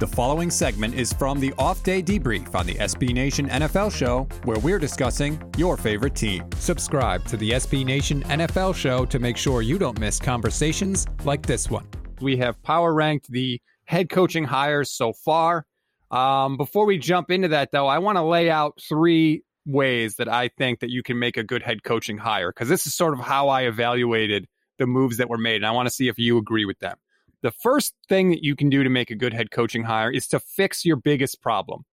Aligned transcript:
The 0.00 0.06
following 0.06 0.48
segment 0.48 0.94
is 0.94 1.12
from 1.12 1.40
the 1.40 1.52
off 1.58 1.82
day 1.82 2.02
debrief 2.02 2.54
on 2.54 2.64
the 2.64 2.72
SB 2.76 3.12
Nation 3.12 3.50
NFL 3.50 3.94
show, 3.94 4.26
where 4.44 4.58
we're 4.60 4.78
discussing 4.78 5.38
your 5.58 5.76
favorite 5.76 6.14
team. 6.14 6.48
Subscribe 6.56 7.22
to 7.26 7.36
the 7.36 7.50
SB 7.50 7.84
Nation 7.84 8.22
NFL 8.22 8.74
show 8.74 9.04
to 9.04 9.18
make 9.18 9.36
sure 9.36 9.60
you 9.60 9.78
don't 9.78 10.00
miss 10.00 10.18
conversations 10.18 11.06
like 11.24 11.44
this 11.44 11.68
one. 11.68 11.86
We 12.22 12.38
have 12.38 12.62
power 12.62 12.94
ranked 12.94 13.30
the 13.30 13.60
head 13.84 14.08
coaching 14.08 14.44
hires 14.44 14.90
so 14.90 15.12
far. 15.12 15.66
Um, 16.10 16.56
before 16.56 16.86
we 16.86 16.96
jump 16.96 17.30
into 17.30 17.48
that, 17.48 17.70
though, 17.70 17.86
I 17.86 17.98
want 17.98 18.16
to 18.16 18.22
lay 18.22 18.48
out 18.48 18.80
three 18.80 19.42
ways 19.66 20.16
that 20.16 20.30
I 20.30 20.48
think 20.48 20.80
that 20.80 20.88
you 20.88 21.02
can 21.02 21.18
make 21.18 21.36
a 21.36 21.44
good 21.44 21.62
head 21.62 21.82
coaching 21.82 22.16
hire 22.16 22.50
because 22.50 22.70
this 22.70 22.86
is 22.86 22.94
sort 22.94 23.12
of 23.12 23.20
how 23.20 23.50
I 23.50 23.64
evaluated 23.64 24.46
the 24.78 24.86
moves 24.86 25.18
that 25.18 25.28
were 25.28 25.36
made. 25.36 25.56
And 25.56 25.66
I 25.66 25.72
want 25.72 25.88
to 25.88 25.94
see 25.94 26.08
if 26.08 26.16
you 26.16 26.38
agree 26.38 26.64
with 26.64 26.78
them. 26.78 26.96
The 27.42 27.52
first 27.62 27.94
thing 28.08 28.30
that 28.30 28.42
you 28.42 28.54
can 28.54 28.68
do 28.68 28.82
to 28.84 28.90
make 28.90 29.10
a 29.10 29.14
good 29.14 29.32
head 29.32 29.50
coaching 29.50 29.84
hire 29.84 30.10
is 30.10 30.26
to 30.28 30.40
fix 30.40 30.84
your 30.84 30.96
biggest 30.96 31.40
problem. 31.40 31.84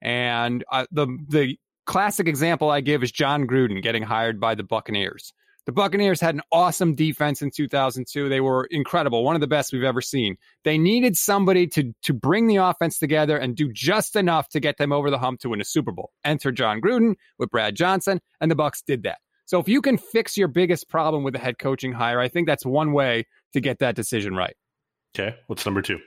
And 0.00 0.64
uh, 0.70 0.86
the 0.90 1.06
the 1.28 1.58
classic 1.86 2.28
example 2.28 2.70
I 2.70 2.80
give 2.80 3.02
is 3.02 3.10
Jon 3.10 3.46
Gruden 3.46 3.82
getting 3.82 4.02
hired 4.02 4.40
by 4.40 4.54
the 4.54 4.62
Buccaneers. 4.62 5.32
The 5.66 5.72
Buccaneers 5.72 6.20
had 6.20 6.34
an 6.34 6.40
awesome 6.50 6.94
defense 6.94 7.42
in 7.42 7.50
2002. 7.50 8.28
They 8.28 8.40
were 8.40 8.66
incredible, 8.70 9.22
one 9.22 9.34
of 9.34 9.42
the 9.42 9.46
best 9.46 9.70
we've 9.70 9.82
ever 9.82 10.00
seen. 10.00 10.36
They 10.64 10.78
needed 10.78 11.16
somebody 11.16 11.66
to 11.68 11.92
to 12.04 12.14
bring 12.14 12.46
the 12.46 12.56
offense 12.56 12.98
together 12.98 13.36
and 13.36 13.54
do 13.54 13.70
just 13.72 14.16
enough 14.16 14.48
to 14.50 14.60
get 14.60 14.78
them 14.78 14.92
over 14.92 15.10
the 15.10 15.18
hump 15.18 15.40
to 15.40 15.50
win 15.50 15.60
a 15.60 15.64
Super 15.64 15.92
Bowl. 15.92 16.10
Enter 16.24 16.52
Jon 16.52 16.80
Gruden 16.80 17.16
with 17.38 17.50
Brad 17.50 17.74
Johnson, 17.74 18.20
and 18.40 18.50
the 18.50 18.56
Bucks 18.56 18.82
did 18.82 19.02
that. 19.02 19.18
So 19.44 19.58
if 19.58 19.68
you 19.68 19.80
can 19.80 19.98
fix 19.98 20.36
your 20.36 20.48
biggest 20.48 20.88
problem 20.88 21.22
with 21.22 21.34
a 21.34 21.38
head 21.38 21.58
coaching 21.58 21.92
hire, 21.92 22.20
I 22.20 22.28
think 22.28 22.46
that's 22.46 22.66
one 22.66 22.92
way 22.92 23.26
to 23.52 23.60
get 23.60 23.78
that 23.78 23.94
decision 23.94 24.34
right. 24.34 24.54
Okay. 25.14 25.36
What's 25.46 25.64
number 25.64 25.82
two? 25.82 25.98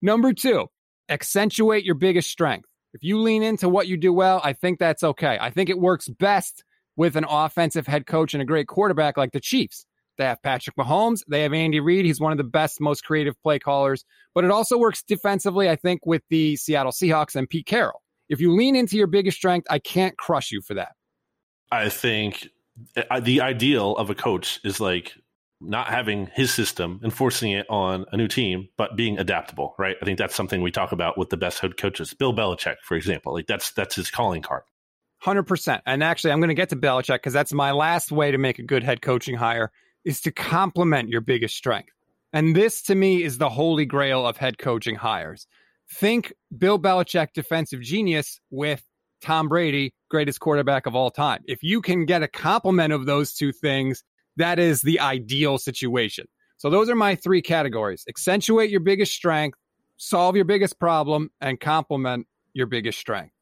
Number 0.00 0.32
two, 0.32 0.66
accentuate 1.08 1.84
your 1.84 1.94
biggest 1.94 2.30
strength. 2.30 2.68
If 2.94 3.02
you 3.02 3.20
lean 3.20 3.42
into 3.42 3.68
what 3.68 3.86
you 3.86 3.96
do 3.96 4.12
well, 4.12 4.40
I 4.44 4.52
think 4.52 4.78
that's 4.78 5.02
okay. 5.02 5.38
I 5.40 5.50
think 5.50 5.70
it 5.70 5.78
works 5.78 6.08
best 6.08 6.64
with 6.96 7.16
an 7.16 7.24
offensive 7.28 7.86
head 7.86 8.06
coach 8.06 8.34
and 8.34 8.42
a 8.42 8.46
great 8.46 8.66
quarterback 8.66 9.16
like 9.16 9.32
the 9.32 9.40
Chiefs. 9.40 9.86
They 10.18 10.24
have 10.24 10.42
Patrick 10.42 10.76
Mahomes. 10.76 11.20
They 11.26 11.42
have 11.42 11.54
Andy 11.54 11.80
Reid. 11.80 12.04
He's 12.04 12.20
one 12.20 12.32
of 12.32 12.38
the 12.38 12.44
best, 12.44 12.80
most 12.80 13.04
creative 13.04 13.40
play 13.42 13.58
callers. 13.58 14.04
But 14.34 14.44
it 14.44 14.50
also 14.50 14.76
works 14.76 15.02
defensively, 15.02 15.70
I 15.70 15.76
think, 15.76 16.04
with 16.04 16.22
the 16.28 16.56
Seattle 16.56 16.92
Seahawks 16.92 17.34
and 17.34 17.48
Pete 17.48 17.66
Carroll. 17.66 18.02
If 18.28 18.40
you 18.40 18.54
lean 18.54 18.76
into 18.76 18.96
your 18.96 19.06
biggest 19.06 19.38
strength, 19.38 19.66
I 19.70 19.78
can't 19.78 20.16
crush 20.16 20.50
you 20.52 20.60
for 20.60 20.74
that. 20.74 20.92
I 21.70 21.88
think 21.88 22.48
uh, 23.10 23.20
the 23.20 23.40
ideal 23.40 23.96
of 23.96 24.10
a 24.10 24.14
coach 24.14 24.60
is 24.64 24.80
like 24.80 25.14
not 25.64 25.88
having 25.88 26.28
his 26.34 26.52
system 26.52 27.00
and 27.02 27.12
forcing 27.12 27.52
it 27.52 27.66
on 27.68 28.04
a 28.12 28.16
new 28.16 28.28
team, 28.28 28.68
but 28.76 28.96
being 28.96 29.18
adaptable, 29.18 29.74
right? 29.78 29.96
I 30.00 30.04
think 30.04 30.18
that's 30.18 30.34
something 30.34 30.62
we 30.62 30.70
talk 30.70 30.92
about 30.92 31.16
with 31.16 31.30
the 31.30 31.36
best 31.36 31.60
head 31.60 31.76
coaches. 31.76 32.14
Bill 32.14 32.34
Belichick, 32.34 32.76
for 32.82 32.96
example, 32.96 33.32
like 33.32 33.46
that's 33.46 33.72
that's 33.72 33.94
his 33.96 34.10
calling 34.10 34.42
card. 34.42 34.62
Hundred 35.18 35.44
percent. 35.44 35.82
And 35.86 36.02
actually, 36.02 36.32
I'm 36.32 36.40
going 36.40 36.48
to 36.48 36.54
get 36.54 36.70
to 36.70 36.76
Belichick 36.76 37.16
because 37.16 37.32
that's 37.32 37.52
my 37.52 37.70
last 37.70 38.10
way 38.10 38.30
to 38.30 38.38
make 38.38 38.58
a 38.58 38.62
good 38.64 38.82
head 38.82 39.02
coaching 39.02 39.36
hire 39.36 39.70
is 40.04 40.20
to 40.22 40.32
complement 40.32 41.08
your 41.08 41.20
biggest 41.20 41.56
strength. 41.56 41.92
And 42.32 42.56
this, 42.56 42.82
to 42.82 42.94
me, 42.94 43.22
is 43.22 43.38
the 43.38 43.48
holy 43.48 43.84
grail 43.84 44.26
of 44.26 44.36
head 44.36 44.58
coaching 44.58 44.96
hires. 44.96 45.46
Think 45.90 46.32
Bill 46.56 46.78
Belichick, 46.78 47.28
defensive 47.34 47.80
genius, 47.80 48.40
with 48.50 48.82
Tom 49.20 49.48
Brady, 49.48 49.94
greatest 50.10 50.40
quarterback 50.40 50.86
of 50.86 50.96
all 50.96 51.10
time. 51.10 51.42
If 51.46 51.62
you 51.62 51.80
can 51.80 52.06
get 52.06 52.22
a 52.22 52.28
complement 52.28 52.92
of 52.92 53.06
those 53.06 53.34
two 53.34 53.52
things, 53.52 54.02
that 54.36 54.58
is 54.58 54.82
the 54.82 55.00
ideal 55.00 55.58
situation. 55.58 56.26
So 56.56 56.70
those 56.70 56.88
are 56.88 56.94
my 56.94 57.14
three 57.16 57.42
categories. 57.42 58.04
Accentuate 58.08 58.70
your 58.70 58.80
biggest 58.80 59.12
strength, 59.12 59.58
solve 59.96 60.36
your 60.36 60.44
biggest 60.44 60.78
problem, 60.78 61.30
and 61.40 61.58
complement 61.58 62.26
your 62.52 62.66
biggest 62.66 62.98
strength. 62.98 63.34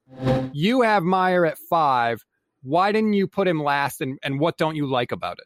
You 0.52 0.82
have 0.82 1.02
Meyer 1.02 1.47
at 1.47 1.58
five. 1.58 2.24
Why 2.62 2.92
didn't 2.92 3.12
you 3.12 3.27
put 3.27 3.47
him 3.47 3.62
last 3.62 4.00
and, 4.00 4.19
and 4.22 4.41
what 4.41 4.56
don't 4.59 4.76
you 4.76 4.87
like 4.87 5.12
about 5.12 5.38
it? 5.38 5.44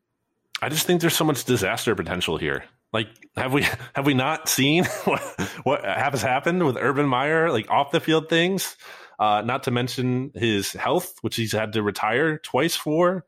I 0.62 0.68
just 0.68 0.86
think 0.86 1.00
there's 1.00 1.16
so 1.16 1.24
much 1.24 1.44
disaster 1.44 1.94
potential 1.94 2.36
here. 2.36 2.64
Like, 2.92 3.08
have 3.36 3.52
we 3.52 3.66
have 3.94 4.06
we 4.06 4.14
not 4.14 4.48
seen 4.48 4.84
what, 5.04 5.20
what 5.64 5.84
has 5.84 6.22
happened 6.22 6.64
with 6.64 6.76
Urban 6.76 7.06
Meyer, 7.06 7.50
like 7.50 7.70
off 7.70 7.90
the 7.90 8.00
field 8.00 8.28
things? 8.28 8.76
Uh, 9.18 9.42
not 9.44 9.64
to 9.64 9.70
mention 9.70 10.32
his 10.34 10.72
health, 10.72 11.14
which 11.20 11.36
he's 11.36 11.52
had 11.52 11.72
to 11.74 11.82
retire 11.82 12.38
twice 12.38 12.74
for. 12.74 13.24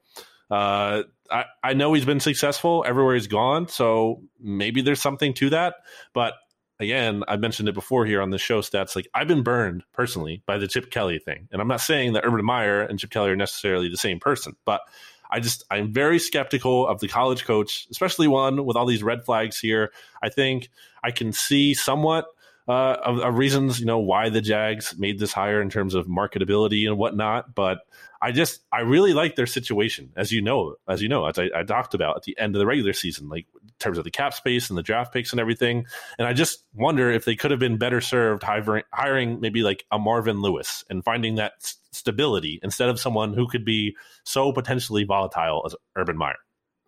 Uh, 0.50 1.02
I, 1.30 1.44
I 1.62 1.74
know 1.74 1.92
he's 1.92 2.04
been 2.04 2.20
successful 2.20 2.84
everywhere 2.86 3.14
he's 3.14 3.26
gone, 3.26 3.68
so 3.68 4.22
maybe 4.40 4.80
there's 4.80 5.00
something 5.00 5.34
to 5.34 5.50
that. 5.50 5.76
But 6.12 6.34
again, 6.78 7.24
I 7.26 7.36
mentioned 7.36 7.68
it 7.68 7.74
before 7.74 8.06
here 8.06 8.22
on 8.22 8.30
the 8.30 8.38
show 8.38 8.60
stats. 8.60 8.94
Like 8.94 9.08
I've 9.14 9.28
been 9.28 9.42
burned 9.42 9.84
personally 9.92 10.42
by 10.46 10.58
the 10.58 10.68
Chip 10.68 10.90
Kelly 10.90 11.18
thing, 11.18 11.48
and 11.50 11.60
I'm 11.60 11.68
not 11.68 11.80
saying 11.80 12.12
that 12.12 12.24
Urban 12.24 12.44
Meyer 12.44 12.82
and 12.82 12.98
Chip 12.98 13.10
Kelly 13.10 13.30
are 13.30 13.36
necessarily 13.36 13.88
the 13.88 13.96
same 13.96 14.20
person, 14.20 14.56
but 14.64 14.82
I 15.30 15.40
just 15.40 15.64
I'm 15.70 15.92
very 15.92 16.18
skeptical 16.18 16.86
of 16.86 17.00
the 17.00 17.08
college 17.08 17.44
coach, 17.44 17.86
especially 17.90 18.28
one 18.28 18.64
with 18.64 18.76
all 18.76 18.86
these 18.86 19.02
red 19.02 19.24
flags 19.24 19.58
here. 19.58 19.92
I 20.22 20.28
think 20.28 20.70
I 21.02 21.10
can 21.10 21.32
see 21.32 21.74
somewhat 21.74 22.26
uh, 22.68 22.96
of, 23.04 23.20
of, 23.20 23.38
reasons, 23.38 23.78
you 23.78 23.86
know, 23.86 23.98
why 23.98 24.28
the 24.28 24.40
Jags 24.40 24.94
made 24.98 25.18
this 25.18 25.32
hire 25.32 25.62
in 25.62 25.70
terms 25.70 25.94
of 25.94 26.06
marketability 26.06 26.86
and 26.88 26.98
whatnot. 26.98 27.54
But 27.54 27.78
I 28.20 28.32
just, 28.32 28.60
I 28.72 28.80
really 28.80 29.12
like 29.12 29.36
their 29.36 29.46
situation, 29.46 30.12
as 30.16 30.32
you 30.32 30.42
know, 30.42 30.74
as 30.88 31.00
you 31.00 31.08
know, 31.08 31.26
as 31.26 31.38
I, 31.38 31.48
I, 31.54 31.62
talked 31.62 31.94
about 31.94 32.16
at 32.16 32.22
the 32.24 32.36
end 32.38 32.56
of 32.56 32.58
the 32.58 32.66
regular 32.66 32.92
season, 32.92 33.28
like 33.28 33.46
in 33.62 33.70
terms 33.78 33.98
of 33.98 34.04
the 34.04 34.10
cap 34.10 34.34
space 34.34 34.68
and 34.68 34.76
the 34.76 34.82
draft 34.82 35.12
picks 35.12 35.30
and 35.30 35.38
everything. 35.38 35.86
And 36.18 36.26
I 36.26 36.32
just 36.32 36.64
wonder 36.74 37.10
if 37.10 37.24
they 37.24 37.36
could 37.36 37.52
have 37.52 37.60
been 37.60 37.78
better 37.78 38.00
served 38.00 38.42
hiring, 38.42 38.82
hiring 38.92 39.40
maybe 39.40 39.62
like 39.62 39.84
a 39.92 39.98
Marvin 39.98 40.40
Lewis 40.40 40.82
and 40.90 41.04
finding 41.04 41.36
that 41.36 41.52
s- 41.62 41.76
stability 41.92 42.58
instead 42.64 42.88
of 42.88 42.98
someone 42.98 43.32
who 43.32 43.46
could 43.46 43.64
be 43.64 43.96
so 44.24 44.52
potentially 44.52 45.04
volatile 45.04 45.62
as 45.66 45.76
Urban 45.94 46.16
Meyer. 46.16 46.38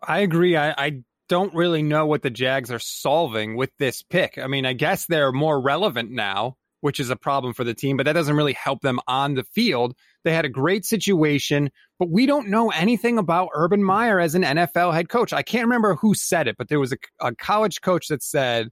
I 0.02 0.20
agree. 0.20 0.56
I, 0.56 0.70
I 0.70 1.02
don't 1.28 1.54
really 1.54 1.82
know 1.82 2.06
what 2.06 2.22
the 2.22 2.30
Jags 2.30 2.70
are 2.70 2.78
solving 2.78 3.56
with 3.56 3.70
this 3.78 4.02
pick. 4.02 4.38
I 4.38 4.46
mean, 4.46 4.66
I 4.66 4.72
guess 4.72 5.06
they're 5.06 5.32
more 5.32 5.60
relevant 5.60 6.10
now, 6.10 6.56
which 6.80 7.00
is 7.00 7.10
a 7.10 7.16
problem 7.16 7.54
for 7.54 7.64
the 7.64 7.74
team, 7.74 7.96
but 7.96 8.06
that 8.06 8.14
doesn't 8.14 8.36
really 8.36 8.54
help 8.54 8.80
them 8.80 9.00
on 9.06 9.34
the 9.34 9.44
field. 9.44 9.94
They 10.24 10.32
had 10.32 10.44
a 10.44 10.50
great 10.50 10.84
situation, 10.84 11.70
but 11.98 12.10
we 12.10 12.26
don't 12.26 12.48
know 12.48 12.70
anything 12.70 13.18
about 13.18 13.50
Urban 13.54 13.82
Meyer 13.82 14.18
as 14.20 14.34
an 14.34 14.42
NFL 14.42 14.94
head 14.94 15.08
coach. 15.08 15.32
I 15.32 15.42
can't 15.42 15.66
remember 15.66 15.94
who 15.94 16.14
said 16.14 16.48
it, 16.48 16.56
but 16.56 16.68
there 16.68 16.80
was 16.80 16.92
a, 16.92 16.98
a 17.20 17.34
college 17.34 17.80
coach 17.80 18.08
that 18.08 18.22
said, 18.22 18.68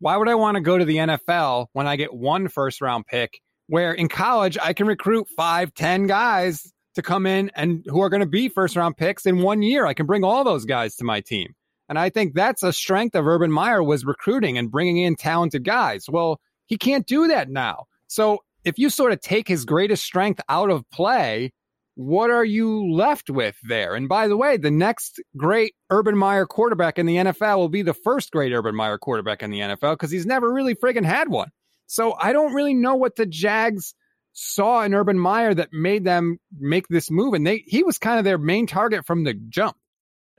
Why 0.00 0.16
would 0.16 0.28
I 0.28 0.34
want 0.34 0.56
to 0.56 0.60
go 0.60 0.78
to 0.78 0.84
the 0.84 0.96
NFL 0.96 1.66
when 1.72 1.86
I 1.86 1.96
get 1.96 2.14
one 2.14 2.48
first 2.48 2.80
round 2.80 3.06
pick? 3.06 3.40
Where 3.66 3.92
in 3.92 4.08
college, 4.08 4.56
I 4.60 4.72
can 4.72 4.86
recruit 4.86 5.28
five, 5.36 5.74
ten 5.74 6.06
guys 6.06 6.72
to 6.94 7.02
come 7.02 7.26
in 7.26 7.50
and 7.54 7.84
who 7.86 8.02
are 8.02 8.08
going 8.08 8.20
to 8.20 8.26
be 8.26 8.48
first 8.48 8.76
round 8.76 8.96
picks 8.96 9.26
in 9.26 9.42
one 9.42 9.62
year. 9.62 9.84
I 9.86 9.94
can 9.94 10.06
bring 10.06 10.24
all 10.24 10.42
those 10.42 10.64
guys 10.64 10.96
to 10.96 11.04
my 11.04 11.20
team. 11.20 11.54
And 11.88 11.98
I 11.98 12.10
think 12.10 12.34
that's 12.34 12.62
a 12.62 12.72
strength 12.72 13.14
of 13.14 13.26
Urban 13.26 13.50
Meyer 13.50 13.82
was 13.82 14.04
recruiting 14.04 14.58
and 14.58 14.70
bringing 14.70 14.98
in 14.98 15.16
talented 15.16 15.64
guys. 15.64 16.06
Well, 16.08 16.40
he 16.66 16.76
can't 16.76 17.06
do 17.06 17.28
that 17.28 17.48
now. 17.48 17.86
So 18.06 18.40
if 18.64 18.78
you 18.78 18.90
sort 18.90 19.12
of 19.12 19.20
take 19.20 19.48
his 19.48 19.64
greatest 19.64 20.04
strength 20.04 20.40
out 20.48 20.70
of 20.70 20.88
play, 20.90 21.52
what 21.94 22.30
are 22.30 22.44
you 22.44 22.92
left 22.92 23.28
with 23.28 23.56
there? 23.64 23.94
And 23.94 24.08
by 24.08 24.28
the 24.28 24.36
way, 24.36 24.56
the 24.56 24.70
next 24.70 25.20
great 25.36 25.74
Urban 25.90 26.16
Meyer 26.16 26.46
quarterback 26.46 26.98
in 26.98 27.06
the 27.06 27.16
NFL 27.16 27.56
will 27.56 27.68
be 27.68 27.82
the 27.82 27.94
first 27.94 28.30
great 28.30 28.52
Urban 28.52 28.76
Meyer 28.76 28.98
quarterback 28.98 29.42
in 29.42 29.50
the 29.50 29.60
NFL 29.60 29.94
because 29.94 30.10
he's 30.10 30.26
never 30.26 30.52
really 30.52 30.74
friggin' 30.74 31.04
had 31.04 31.28
one. 31.28 31.50
So 31.86 32.14
I 32.20 32.32
don't 32.32 32.54
really 32.54 32.74
know 32.74 32.94
what 32.94 33.16
the 33.16 33.26
Jags 33.26 33.94
saw 34.32 34.82
in 34.82 34.94
Urban 34.94 35.18
Meyer 35.18 35.54
that 35.54 35.72
made 35.72 36.04
them 36.04 36.38
make 36.56 36.86
this 36.86 37.10
move. 37.10 37.34
And 37.34 37.46
they 37.46 37.64
he 37.66 37.82
was 37.82 37.98
kind 37.98 38.18
of 38.18 38.24
their 38.24 38.38
main 38.38 38.66
target 38.66 39.04
from 39.04 39.24
the 39.24 39.34
jump. 39.34 39.76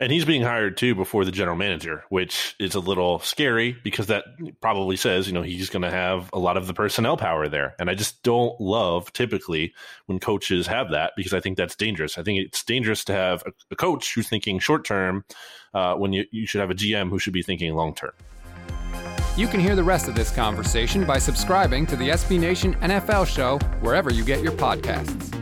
And 0.02 0.14
he's 0.14 0.24
being 0.24 0.42
hired 0.42 0.78
too 0.78 0.96
before 0.96 1.26
the 1.26 1.32
general 1.32 1.58
manager, 1.58 2.06
which 2.08 2.56
is 2.58 2.74
a 2.74 2.80
little 2.80 3.20
scary 3.20 3.76
because 3.84 4.08
that 4.08 4.24
probably 4.62 4.96
says, 4.96 5.28
you 5.28 5.34
know, 5.34 5.42
he's 5.42 5.70
going 5.70 5.82
to 5.82 5.92
have 5.92 6.30
a 6.32 6.40
lot 6.40 6.56
of 6.56 6.68
the 6.68 6.74
personnel 6.74 7.18
power 7.18 7.50
there. 7.50 7.76
And 7.80 7.90
I 7.90 7.96
just 7.96 8.24
don't 8.24 8.60
love 8.62 9.12
typically 9.12 9.74
when 10.06 10.20
coaches 10.20 10.68
have 10.68 10.92
that 10.92 11.12
because 11.18 11.34
I 11.34 11.42
think 11.42 11.58
that's 11.58 11.76
dangerous. 11.76 12.18
I 12.18 12.24
think 12.24 12.40
it's 12.40 12.64
dangerous 12.64 13.04
to 13.06 13.14
have 13.14 13.44
a, 13.46 13.52
a 13.72 13.76
coach 13.76 14.16
who's 14.16 14.30
thinking 14.30 14.60
short 14.60 14.86
term 14.86 15.26
uh, 15.74 15.96
when 15.96 16.14
you, 16.14 16.26
you 16.32 16.48
should 16.48 16.62
have 16.62 16.72
a 16.72 16.76
GM 16.76 17.10
who 17.10 17.20
should 17.20 17.34
be 17.34 17.44
thinking 17.44 17.74
long 17.76 17.94
term. 17.94 18.14
You 19.36 19.48
can 19.48 19.60
hear 19.60 19.76
the 19.76 19.84
rest 19.84 20.08
of 20.08 20.16
this 20.16 20.32
conversation 20.32 21.06
by 21.06 21.18
subscribing 21.18 21.86
to 21.88 21.96
the 21.96 22.10
SB 22.10 22.40
Nation 22.40 22.76
NFL 22.76 23.28
show 23.28 23.58
wherever 23.82 24.12
you 24.12 24.24
get 24.24 24.42
your 24.42 24.54
podcasts. 24.54 25.39